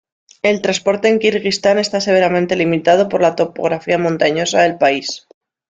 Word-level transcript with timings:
El 0.41 0.63
transporte 0.63 1.09
en 1.09 1.19
Kirguistán 1.19 1.77
está 1.77 2.01
severamente 2.01 2.55
limitado 2.55 3.07
por 3.07 3.21
la 3.21 3.35
topografía 3.35 3.99
montañosa 3.99 4.63
del 4.63 4.79
país. 4.79 5.27